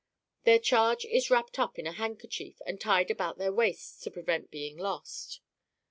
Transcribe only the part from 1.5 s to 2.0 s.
up in a